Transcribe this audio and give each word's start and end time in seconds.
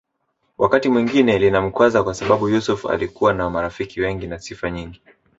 Wakati 0.57 0.89
mwingine 0.89 1.37
linamkwaza 1.39 2.03
kwasababu 2.03 2.49
Yusuf 2.49 2.85
alikuwa 2.85 3.33
na 3.33 3.49
marafiki 3.49 4.01
wengi 4.01 4.27
na 4.27 4.39
sifa 4.39 4.71
nyingi 4.71 5.01